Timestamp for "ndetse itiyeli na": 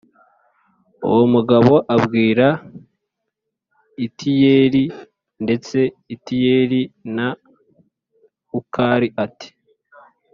5.43-7.27